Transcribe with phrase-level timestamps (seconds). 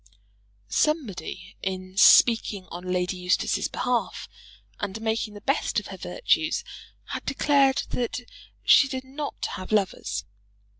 [0.67, 4.27] Somebody, in speaking on Lady Eustace's behalf,
[4.79, 6.63] and making the best of her virtues,
[7.09, 8.21] had declared that
[8.63, 10.25] she did not have lovers.